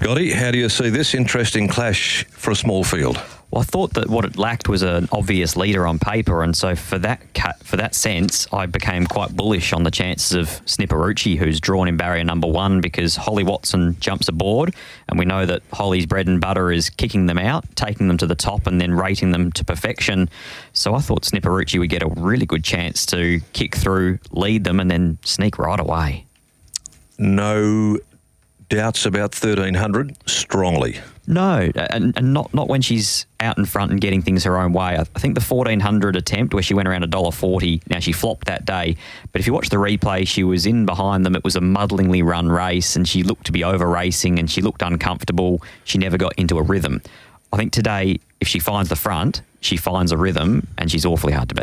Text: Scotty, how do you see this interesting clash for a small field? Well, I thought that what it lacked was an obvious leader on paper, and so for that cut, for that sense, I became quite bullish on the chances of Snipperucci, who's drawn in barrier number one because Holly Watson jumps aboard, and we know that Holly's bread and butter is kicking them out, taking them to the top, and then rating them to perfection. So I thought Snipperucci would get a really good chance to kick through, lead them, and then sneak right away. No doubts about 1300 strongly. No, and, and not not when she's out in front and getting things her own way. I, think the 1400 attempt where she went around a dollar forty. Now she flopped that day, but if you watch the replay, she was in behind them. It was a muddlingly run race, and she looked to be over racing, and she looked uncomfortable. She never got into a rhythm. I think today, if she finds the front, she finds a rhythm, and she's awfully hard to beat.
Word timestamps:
Scotty, 0.00 0.32
how 0.32 0.50
do 0.50 0.56
you 0.56 0.70
see 0.70 0.88
this 0.88 1.14
interesting 1.14 1.68
clash 1.68 2.24
for 2.30 2.52
a 2.52 2.56
small 2.56 2.82
field? 2.82 3.20
Well, 3.50 3.60
I 3.60 3.64
thought 3.64 3.92
that 3.94 4.08
what 4.08 4.24
it 4.24 4.38
lacked 4.38 4.66
was 4.66 4.80
an 4.80 5.10
obvious 5.12 5.58
leader 5.58 5.86
on 5.86 5.98
paper, 5.98 6.42
and 6.42 6.56
so 6.56 6.74
for 6.74 6.98
that 7.00 7.34
cut, 7.34 7.62
for 7.62 7.76
that 7.76 7.94
sense, 7.94 8.46
I 8.50 8.64
became 8.64 9.06
quite 9.06 9.36
bullish 9.36 9.74
on 9.74 9.82
the 9.82 9.90
chances 9.90 10.32
of 10.32 10.64
Snipperucci, 10.64 11.36
who's 11.36 11.60
drawn 11.60 11.86
in 11.86 11.98
barrier 11.98 12.24
number 12.24 12.48
one 12.48 12.80
because 12.80 13.14
Holly 13.14 13.44
Watson 13.44 13.94
jumps 14.00 14.26
aboard, 14.26 14.74
and 15.06 15.18
we 15.18 15.26
know 15.26 15.44
that 15.44 15.62
Holly's 15.70 16.06
bread 16.06 16.28
and 16.28 16.40
butter 16.40 16.72
is 16.72 16.88
kicking 16.88 17.26
them 17.26 17.38
out, 17.38 17.66
taking 17.76 18.08
them 18.08 18.16
to 18.16 18.26
the 18.26 18.34
top, 18.34 18.66
and 18.66 18.80
then 18.80 18.94
rating 18.94 19.32
them 19.32 19.52
to 19.52 19.66
perfection. 19.66 20.30
So 20.72 20.94
I 20.94 21.00
thought 21.00 21.24
Snipperucci 21.24 21.78
would 21.78 21.90
get 21.90 22.02
a 22.02 22.08
really 22.08 22.46
good 22.46 22.64
chance 22.64 23.04
to 23.06 23.40
kick 23.52 23.76
through, 23.76 24.18
lead 24.30 24.64
them, 24.64 24.80
and 24.80 24.90
then 24.90 25.18
sneak 25.24 25.58
right 25.58 25.78
away. 25.78 26.24
No 27.18 27.98
doubts 28.70 29.04
about 29.04 29.34
1300 29.34 30.16
strongly. 30.26 30.98
No, 31.26 31.70
and, 31.76 32.16
and 32.16 32.32
not 32.32 32.52
not 32.54 32.66
when 32.66 32.82
she's 32.82 33.26
out 33.38 33.56
in 33.56 33.64
front 33.64 33.92
and 33.92 34.00
getting 34.00 34.20
things 34.20 34.42
her 34.44 34.58
own 34.58 34.72
way. 34.72 34.96
I, 34.96 35.04
think 35.04 35.34
the 35.34 35.40
1400 35.40 36.16
attempt 36.16 36.54
where 36.54 36.62
she 36.62 36.74
went 36.74 36.88
around 36.88 37.04
a 37.04 37.06
dollar 37.06 37.30
forty. 37.30 37.82
Now 37.88 38.00
she 38.00 38.10
flopped 38.10 38.46
that 38.46 38.64
day, 38.64 38.96
but 39.30 39.40
if 39.40 39.46
you 39.46 39.52
watch 39.52 39.68
the 39.68 39.76
replay, 39.76 40.26
she 40.26 40.42
was 40.42 40.66
in 40.66 40.86
behind 40.86 41.24
them. 41.24 41.36
It 41.36 41.44
was 41.44 41.54
a 41.54 41.60
muddlingly 41.60 42.22
run 42.22 42.48
race, 42.48 42.96
and 42.96 43.06
she 43.06 43.22
looked 43.22 43.46
to 43.46 43.52
be 43.52 43.62
over 43.62 43.86
racing, 43.86 44.40
and 44.40 44.50
she 44.50 44.60
looked 44.60 44.82
uncomfortable. 44.82 45.62
She 45.84 45.98
never 45.98 46.18
got 46.18 46.32
into 46.36 46.58
a 46.58 46.62
rhythm. 46.62 47.00
I 47.52 47.56
think 47.56 47.72
today, 47.72 48.18
if 48.40 48.48
she 48.48 48.58
finds 48.58 48.88
the 48.88 48.96
front, 48.96 49.42
she 49.60 49.76
finds 49.76 50.10
a 50.10 50.16
rhythm, 50.16 50.66
and 50.78 50.90
she's 50.90 51.04
awfully 51.04 51.32
hard 51.32 51.48
to 51.50 51.54
beat. 51.54 51.58